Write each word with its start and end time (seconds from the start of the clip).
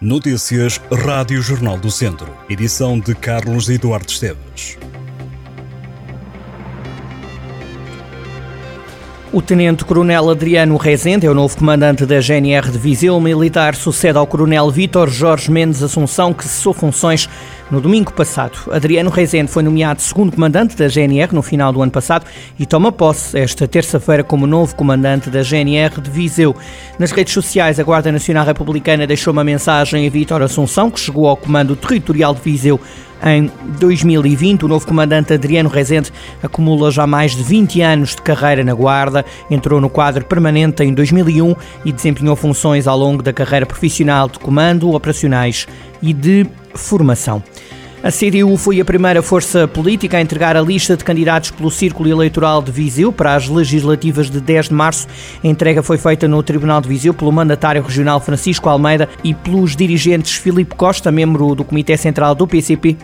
Notícias 0.00 0.80
Rádio 0.92 1.42
Jornal 1.42 1.76
do 1.76 1.90
Centro. 1.90 2.28
Edição 2.48 3.00
de 3.00 3.16
Carlos 3.16 3.68
Eduardo 3.68 4.08
Esteves. 4.08 4.78
O 9.32 9.42
Tenente-Coronel 9.42 10.30
Adriano 10.30 10.76
Rezende 10.76 11.26
é 11.26 11.30
o 11.30 11.34
novo 11.34 11.56
comandante 11.56 12.06
da 12.06 12.20
GNR 12.20 12.70
de 12.70 12.78
Viseu. 12.78 13.20
Militar 13.20 13.74
sucede 13.74 14.16
ao 14.16 14.26
Coronel 14.26 14.70
Vítor 14.70 15.10
Jorge 15.10 15.50
Mendes 15.50 15.82
Assunção, 15.82 16.32
que 16.32 16.44
cessou 16.44 16.72
funções 16.72 17.28
no 17.70 17.80
domingo 17.80 18.12
passado. 18.12 18.58
Adriano 18.70 19.10
Rezende 19.10 19.50
foi 19.50 19.62
nomeado 19.62 20.00
segundo 20.00 20.32
comandante 20.32 20.76
da 20.76 20.88
GNR 20.88 21.34
no 21.34 21.42
final 21.42 21.72
do 21.72 21.82
ano 21.82 21.92
passado 21.92 22.24
e 22.58 22.66
toma 22.66 22.90
posse 22.90 23.38
esta 23.38 23.68
terça-feira 23.68 24.24
como 24.24 24.46
novo 24.46 24.74
comandante 24.74 25.30
da 25.30 25.42
GNR 25.42 26.00
de 26.00 26.10
Viseu. 26.10 26.54
Nas 26.98 27.10
redes 27.10 27.32
sociais, 27.32 27.78
a 27.78 27.82
Guarda 27.82 28.10
Nacional 28.10 28.46
Republicana 28.46 29.06
deixou 29.06 29.32
uma 29.32 29.44
mensagem 29.44 30.06
a 30.06 30.10
Vítor 30.10 30.42
Assunção, 30.42 30.90
que 30.90 31.00
chegou 31.00 31.28
ao 31.28 31.36
comando 31.36 31.76
territorial 31.76 32.34
de 32.34 32.40
Viseu 32.40 32.80
em 33.22 33.50
2020, 33.80 34.64
o 34.64 34.68
novo 34.68 34.86
comandante 34.86 35.32
Adriano 35.32 35.68
Rezende 35.68 36.12
acumula 36.42 36.90
já 36.90 37.06
mais 37.06 37.34
de 37.34 37.42
20 37.42 37.82
anos 37.82 38.10
de 38.14 38.22
carreira 38.22 38.62
na 38.62 38.72
Guarda, 38.72 39.24
entrou 39.50 39.80
no 39.80 39.90
quadro 39.90 40.24
permanente 40.24 40.84
em 40.84 40.94
2001 40.94 41.54
e 41.84 41.92
desempenhou 41.92 42.36
funções 42.36 42.86
ao 42.86 42.96
longo 42.96 43.22
da 43.22 43.32
carreira 43.32 43.66
profissional 43.66 44.28
de 44.28 44.38
comando, 44.38 44.92
operacionais 44.92 45.66
e 46.00 46.12
de 46.12 46.46
formação. 46.78 47.42
A 48.00 48.12
CDU 48.12 48.56
foi 48.56 48.80
a 48.80 48.84
primeira 48.84 49.20
força 49.20 49.66
política 49.66 50.18
a 50.18 50.20
entregar 50.20 50.56
a 50.56 50.60
lista 50.60 50.96
de 50.96 51.02
candidatos 51.02 51.50
pelo 51.50 51.68
Círculo 51.68 52.08
Eleitoral 52.08 52.62
de 52.62 52.70
Viseu 52.70 53.12
para 53.12 53.34
as 53.34 53.48
legislativas 53.48 54.30
de 54.30 54.40
10 54.40 54.68
de 54.68 54.74
março. 54.74 55.08
A 55.42 55.46
entrega 55.48 55.82
foi 55.82 55.98
feita 55.98 56.28
no 56.28 56.40
Tribunal 56.40 56.80
de 56.80 56.88
Viseu 56.88 57.12
pelo 57.12 57.32
mandatário 57.32 57.82
regional 57.82 58.20
Francisco 58.20 58.68
Almeida 58.68 59.08
e 59.24 59.34
pelos 59.34 59.74
dirigentes 59.74 60.34
Filipe 60.34 60.76
Costa, 60.76 61.10
membro 61.10 61.56
do 61.56 61.64
Comitê 61.64 61.96
Central 61.96 62.36
do 62.36 62.46
PCP, 62.46 62.96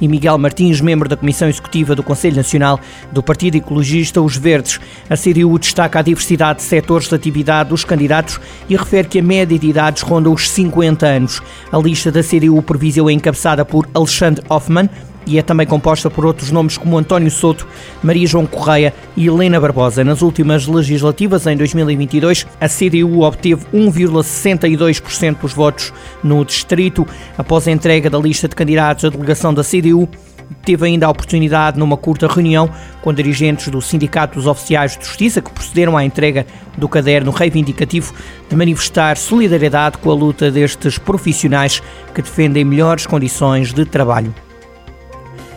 e 0.00 0.08
Miguel 0.08 0.38
Martins, 0.38 0.80
membro 0.80 1.08
da 1.08 1.16
Comissão 1.16 1.48
Executiva 1.48 1.94
do 1.94 2.02
Conselho 2.02 2.36
Nacional 2.36 2.80
do 3.12 3.22
Partido 3.22 3.56
Ecologista 3.56 4.20
Os 4.20 4.36
Verdes. 4.36 4.80
A 5.08 5.16
CDU 5.16 5.58
destaca 5.58 5.98
a 5.98 6.02
diversidade 6.02 6.58
de 6.58 6.64
setores 6.64 7.08
de 7.08 7.14
atividade 7.14 7.70
dos 7.70 7.84
candidatos 7.84 8.40
e 8.68 8.76
refere 8.76 9.08
que 9.08 9.18
a 9.18 9.22
média 9.22 9.58
de 9.58 9.66
idades 9.66 10.02
ronda 10.02 10.30
os 10.30 10.50
50 10.50 11.06
anos. 11.06 11.42
A 11.70 11.78
lista 11.78 12.10
da 12.10 12.22
CDU 12.22 12.60
previseu 12.62 13.08
é 13.08 13.12
encabeçada 13.12 13.64
por 13.64 13.88
Alexandre 13.94 14.44
Hoffmann, 14.48 14.88
e 15.26 15.38
é 15.38 15.42
também 15.42 15.66
composta 15.66 16.10
por 16.10 16.26
outros 16.26 16.50
nomes 16.50 16.76
como 16.76 16.98
António 16.98 17.30
Souto, 17.30 17.66
Maria 18.02 18.26
João 18.26 18.46
Correia 18.46 18.94
e 19.16 19.26
Helena 19.26 19.60
Barbosa. 19.60 20.04
Nas 20.04 20.22
últimas 20.22 20.66
legislativas, 20.66 21.46
em 21.46 21.56
2022, 21.56 22.46
a 22.60 22.68
CDU 22.68 23.22
obteve 23.22 23.64
1,62% 23.72 25.40
dos 25.40 25.52
votos 25.52 25.92
no 26.22 26.44
distrito. 26.44 27.06
Após 27.36 27.66
a 27.68 27.70
entrega 27.70 28.10
da 28.10 28.18
lista 28.18 28.48
de 28.48 28.56
candidatos, 28.56 29.04
a 29.04 29.08
delegação 29.08 29.52
da 29.52 29.62
CDU 29.62 30.08
teve 30.64 30.86
ainda 30.86 31.06
a 31.06 31.10
oportunidade, 31.10 31.78
numa 31.78 31.96
curta 31.96 32.26
reunião 32.26 32.70
com 33.02 33.12
dirigentes 33.12 33.68
do 33.68 33.80
Sindicato 33.80 34.34
dos 34.34 34.46
Oficiais 34.46 34.96
de 34.96 35.04
Justiça, 35.04 35.40
que 35.40 35.50
procederam 35.50 35.96
à 35.96 36.04
entrega 36.04 36.46
do 36.76 36.88
caderno 36.88 37.30
reivindicativo, 37.30 38.14
de 38.48 38.56
manifestar 38.56 39.16
solidariedade 39.16 39.98
com 39.98 40.10
a 40.10 40.14
luta 40.14 40.50
destes 40.50 40.98
profissionais 40.98 41.82
que 42.14 42.22
defendem 42.22 42.64
melhores 42.64 43.06
condições 43.06 43.72
de 43.72 43.84
trabalho. 43.84 44.34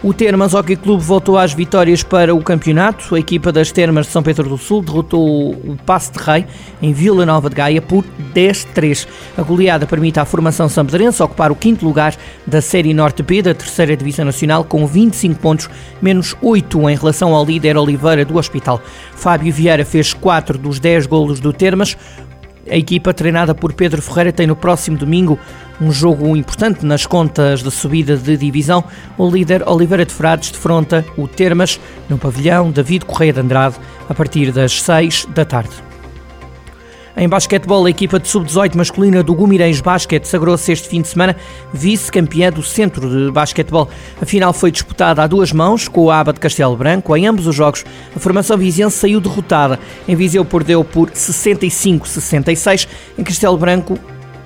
O 0.00 0.14
Termas 0.14 0.54
Hockey 0.54 0.76
Clube 0.76 1.02
voltou 1.02 1.36
às 1.36 1.52
vitórias 1.52 2.04
para 2.04 2.32
o 2.32 2.40
campeonato. 2.40 3.16
A 3.16 3.18
equipa 3.18 3.50
das 3.50 3.72
Termas 3.72 4.06
de 4.06 4.12
São 4.12 4.22
Pedro 4.22 4.48
do 4.48 4.56
Sul 4.56 4.80
derrotou 4.80 5.50
o 5.50 5.76
Passe 5.84 6.12
de 6.12 6.20
Rei 6.20 6.46
em 6.80 6.92
Vila 6.92 7.26
Nova 7.26 7.50
de 7.50 7.56
Gaia 7.56 7.82
por 7.82 8.04
10-3. 8.32 9.08
A 9.36 9.42
goleada 9.42 9.86
permite 9.86 10.20
à 10.20 10.24
formação 10.24 10.68
sampedrense 10.68 11.20
ocupar 11.20 11.50
o 11.50 11.56
quinto 11.56 11.84
lugar 11.84 12.14
da 12.46 12.62
Série 12.62 12.94
Norte 12.94 13.24
B 13.24 13.42
da 13.42 13.52
terceira 13.52 13.96
Divisão 13.96 14.24
Nacional 14.24 14.62
com 14.62 14.86
25 14.86 15.40
pontos, 15.40 15.68
menos 16.00 16.36
8 16.40 16.90
em 16.90 16.94
relação 16.94 17.34
ao 17.34 17.44
líder 17.44 17.76
Oliveira 17.76 18.24
do 18.24 18.38
Hospital. 18.38 18.80
Fábio 19.16 19.52
Vieira 19.52 19.84
fez 19.84 20.14
4 20.14 20.58
dos 20.58 20.78
10 20.78 21.06
golos 21.06 21.40
do 21.40 21.52
Termas. 21.52 21.96
A 22.70 22.76
equipa 22.76 23.14
treinada 23.14 23.54
por 23.54 23.72
Pedro 23.72 24.02
Ferreira 24.02 24.32
tem 24.32 24.46
no 24.46 24.56
próximo 24.56 24.96
domingo 24.96 25.38
um 25.80 25.90
jogo 25.90 26.36
importante 26.36 26.84
nas 26.84 27.06
contas 27.06 27.62
de 27.62 27.70
subida 27.70 28.16
de 28.16 28.36
divisão. 28.36 28.84
O 29.16 29.28
líder 29.30 29.66
Oliveira 29.66 30.04
de 30.04 30.12
Frades 30.12 30.50
defronta 30.50 31.04
o 31.16 31.26
Termas 31.26 31.80
no 32.08 32.18
pavilhão 32.18 32.70
David 32.70 33.04
Correia 33.04 33.32
de 33.32 33.40
Andrade 33.40 33.76
a 34.08 34.14
partir 34.14 34.52
das 34.52 34.82
6 34.82 35.28
da 35.34 35.44
tarde. 35.44 35.87
Em 37.20 37.28
basquetebol, 37.28 37.84
a 37.84 37.90
equipa 37.90 38.20
de 38.20 38.28
sub-18 38.28 38.76
masculina 38.76 39.24
do 39.24 39.34
Gumirães 39.34 39.80
Basket 39.80 40.24
sagrou-se 40.24 40.70
este 40.70 40.88
fim 40.88 41.02
de 41.02 41.08
semana 41.08 41.34
vice-campeã 41.72 42.52
do 42.52 42.62
centro 42.62 43.10
de 43.10 43.32
basquetebol. 43.32 43.90
A 44.22 44.24
final 44.24 44.52
foi 44.52 44.70
disputada 44.70 45.20
a 45.20 45.26
duas 45.26 45.52
mãos 45.52 45.88
com 45.88 46.02
o 46.02 46.10
ABA 46.12 46.34
de 46.34 46.38
Castelo 46.38 46.76
Branco. 46.76 47.16
Em 47.16 47.26
ambos 47.26 47.48
os 47.48 47.56
jogos, 47.56 47.84
a 48.14 48.20
formação 48.20 48.56
viziense 48.56 48.98
saiu 48.98 49.20
derrotada. 49.20 49.80
Em 50.06 50.14
Viseu 50.14 50.44
perdeu 50.44 50.84
por 50.84 51.10
65-66. 51.10 52.86
Em 53.18 53.24
Castelo 53.24 53.58
Branco, 53.58 53.98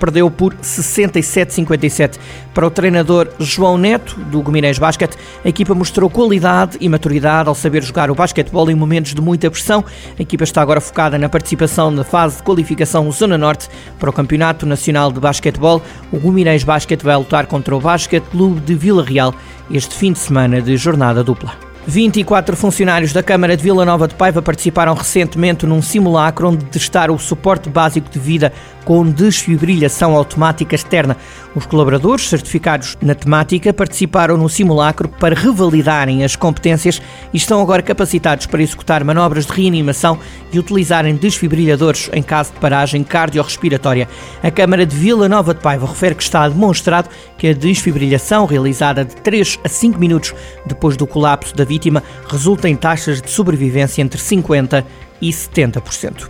perdeu 0.02 0.28
por 0.28 0.52
67-57. 0.56 2.18
Para 2.52 2.66
o 2.66 2.70
treinador 2.70 3.28
João 3.38 3.78
Neto, 3.78 4.18
do 4.18 4.42
Guimarães 4.42 4.76
Basket, 4.76 5.12
a 5.44 5.48
equipa 5.48 5.76
mostrou 5.76 6.10
qualidade 6.10 6.76
e 6.80 6.88
maturidade 6.88 7.48
ao 7.48 7.54
saber 7.54 7.84
jogar 7.84 8.10
o 8.10 8.14
basquetebol 8.16 8.68
em 8.68 8.74
momentos 8.74 9.14
de 9.14 9.20
muita 9.20 9.48
pressão. 9.48 9.84
A 10.18 10.22
equipa 10.22 10.42
está 10.42 10.60
agora 10.60 10.80
focada 10.80 11.16
na 11.16 11.28
participação 11.28 11.92
na 11.92 12.02
fase 12.02 12.38
de 12.38 12.42
qualificação 12.42 13.12
Zona 13.12 13.38
Norte 13.38 13.68
para 14.00 14.10
o 14.10 14.12
Campeonato 14.12 14.66
Nacional 14.66 15.12
de 15.12 15.20
Basquetebol. 15.20 15.80
O 16.10 16.18
Guimarães 16.18 16.64
Basket 16.64 17.00
vai 17.00 17.16
lutar 17.16 17.46
contra 17.46 17.76
o 17.76 17.80
Basket 17.80 18.24
Clube 18.24 18.60
de 18.60 18.74
Vila 18.74 19.04
Real 19.04 19.32
este 19.70 19.94
fim 19.94 20.12
de 20.12 20.18
semana 20.18 20.60
de 20.60 20.76
jornada 20.76 21.22
dupla. 21.22 21.52
24 21.86 22.56
funcionários 22.56 23.12
da 23.12 23.22
Câmara 23.22 23.56
de 23.56 23.62
Vila 23.62 23.84
Nova 23.84 24.06
de 24.06 24.14
Paiva 24.14 24.40
participaram 24.40 24.94
recentemente 24.94 25.66
num 25.66 25.82
simulacro 25.82 26.48
onde 26.48 26.64
testaram 26.66 27.14
o 27.14 27.18
suporte 27.18 27.68
básico 27.68 28.08
de 28.08 28.20
vida 28.20 28.52
com 28.84 29.04
desfibrilhação 29.04 30.16
automática 30.16 30.74
externa. 30.74 31.16
Os 31.54 31.66
colaboradores 31.66 32.28
certificados 32.28 32.96
na 33.02 33.14
temática 33.14 33.72
participaram 33.72 34.36
no 34.36 34.48
simulacro 34.48 35.08
para 35.08 35.34
revalidarem 35.34 36.24
as 36.24 36.34
competências 36.34 37.00
e 37.32 37.36
estão 37.36 37.60
agora 37.60 37.82
capacitados 37.82 38.46
para 38.46 38.62
executar 38.62 39.04
manobras 39.04 39.46
de 39.46 39.52
reanimação 39.52 40.18
e 40.52 40.58
utilizarem 40.58 41.14
desfibrilhadores 41.14 42.08
em 42.12 42.22
caso 42.22 42.52
de 42.52 42.58
paragem 42.58 43.04
cardiorrespiratória. 43.04 44.08
A 44.42 44.50
Câmara 44.50 44.86
de 44.86 44.96
Vila 44.96 45.28
Nova 45.28 45.52
de 45.54 45.60
Paiva 45.60 45.86
refere 45.86 46.14
que 46.14 46.22
está 46.22 46.48
demonstrado 46.48 47.08
que 47.36 47.48
a 47.48 47.52
desfibrilhação 47.52 48.46
realizada 48.46 49.04
de 49.04 49.14
3 49.16 49.58
a 49.64 49.68
5 49.68 49.98
minutos 49.98 50.34
depois 50.64 50.96
do 50.96 51.06
colapso 51.06 51.54
da 51.54 51.64
vítima 51.64 52.02
resulta 52.28 52.68
em 52.68 52.76
taxas 52.76 53.20
de 53.20 53.30
sobrevivência 53.30 54.02
entre 54.02 54.18
50% 54.18 54.84
e 55.20 55.30
70%. 55.30 56.28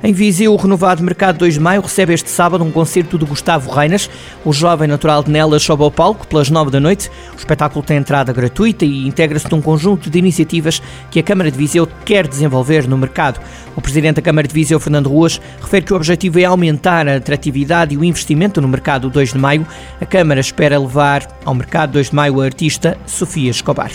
Em 0.00 0.12
Viseu, 0.12 0.54
o 0.54 0.56
renovado 0.56 1.02
Mercado 1.02 1.38
2 1.38 1.54
de 1.54 1.60
Maio 1.60 1.82
recebe 1.82 2.14
este 2.14 2.30
sábado 2.30 2.62
um 2.62 2.70
concerto 2.70 3.18
de 3.18 3.24
Gustavo 3.24 3.68
Reinas. 3.68 4.08
O 4.44 4.52
jovem 4.52 4.86
natural 4.86 5.24
de 5.24 5.30
Nelas 5.30 5.64
sobe 5.64 5.82
ao 5.82 5.90
palco 5.90 6.24
pelas 6.28 6.48
9 6.48 6.70
da 6.70 6.78
noite. 6.78 7.10
O 7.34 7.36
espetáculo 7.36 7.84
tem 7.84 7.96
entrada 7.96 8.32
gratuita 8.32 8.84
e 8.84 9.08
integra-se 9.08 9.50
num 9.50 9.60
conjunto 9.60 10.08
de 10.08 10.16
iniciativas 10.16 10.80
que 11.10 11.18
a 11.18 11.22
Câmara 11.22 11.50
de 11.50 11.58
Viseu 11.58 11.88
quer 12.04 12.28
desenvolver 12.28 12.86
no 12.86 12.96
mercado. 12.96 13.40
O 13.74 13.80
presidente 13.80 14.16
da 14.16 14.22
Câmara 14.22 14.46
de 14.46 14.54
Viseu, 14.54 14.78
Fernando 14.78 15.08
Ruas, 15.08 15.40
refere 15.60 15.84
que 15.84 15.92
o 15.92 15.96
objetivo 15.96 16.38
é 16.38 16.44
aumentar 16.44 17.08
a 17.08 17.16
atratividade 17.16 17.92
e 17.92 17.98
o 17.98 18.04
investimento 18.04 18.60
no 18.60 18.68
Mercado 18.68 19.10
2 19.10 19.32
de 19.32 19.38
Maio. 19.38 19.66
A 20.00 20.06
Câmara 20.06 20.38
espera 20.38 20.78
levar 20.78 21.26
ao 21.44 21.54
Mercado 21.54 21.94
2 21.94 22.10
de 22.10 22.14
Maio 22.14 22.40
a 22.40 22.44
artista 22.44 22.96
Sofia 23.04 23.50
Escobar. 23.50 23.90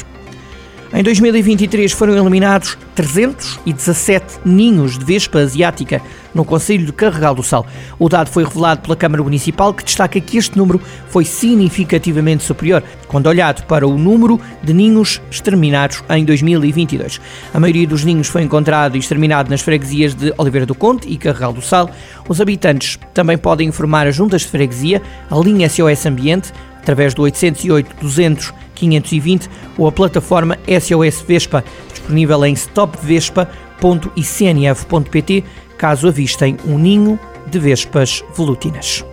Em 0.95 1.01
2023 1.01 1.91
foram 1.91 2.15
eliminados 2.15 2.77
317 2.93 4.41
ninhos 4.45 4.95
de 4.95 5.03
vespa 5.03 5.39
asiática 5.39 5.99
no 6.35 6.45
Conselho 6.45 6.85
de 6.85 6.93
Carregal 6.93 7.33
do 7.33 7.41
Sal. 7.41 7.65
O 7.97 8.07
dado 8.07 8.29
foi 8.29 8.43
revelado 8.43 8.81
pela 8.81 8.95
Câmara 8.95 9.23
Municipal, 9.23 9.73
que 9.73 9.83
destaca 9.83 10.21
que 10.21 10.37
este 10.37 10.55
número 10.55 10.79
foi 11.09 11.25
significativamente 11.25 12.43
superior, 12.43 12.83
quando 13.07 13.25
olhado 13.25 13.63
para 13.63 13.87
o 13.87 13.97
número 13.97 14.39
de 14.61 14.71
ninhos 14.71 15.19
exterminados 15.31 16.03
em 16.11 16.23
2022. 16.23 17.19
A 17.51 17.59
maioria 17.59 17.87
dos 17.87 18.05
ninhos 18.05 18.27
foi 18.27 18.43
encontrado 18.43 18.95
e 18.95 18.99
exterminado 18.99 19.49
nas 19.49 19.61
freguesias 19.61 20.13
de 20.13 20.31
Oliveira 20.37 20.67
do 20.67 20.75
Conde 20.75 21.07
e 21.07 21.17
Carregal 21.17 21.53
do 21.53 21.61
Sal. 21.63 21.89
Os 22.29 22.39
habitantes 22.39 22.99
também 23.15 23.37
podem 23.37 23.67
informar 23.67 24.05
as 24.05 24.15
juntas 24.15 24.43
de 24.43 24.47
freguesia, 24.49 25.01
a 25.31 25.35
linha 25.39 25.67
SOS 25.67 26.05
Ambiente, 26.05 26.53
através 26.79 27.15
do 27.15 27.23
808 27.23 27.95
200 27.99 28.53
520 28.89 29.49
ou 29.77 29.87
a 29.87 29.91
plataforma 29.91 30.57
SOS 30.67 31.21
Vespa, 31.21 31.63
disponível 31.91 32.43
em 32.45 32.53
stopvespa.icnf.pt, 32.53 35.43
caso 35.77 36.07
avistem 36.07 36.57
um 36.65 36.77
ninho 36.77 37.19
de 37.47 37.59
vespas 37.59 38.23
velutinas. 38.35 39.03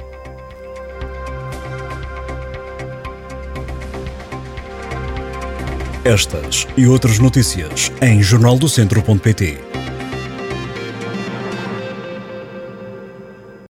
Estas 6.05 6.67
e 6.79 6.87
outras 6.87 7.19
notícias 7.19 7.93
em 8.01 8.23
jornaldocentro.pt. 8.23 9.59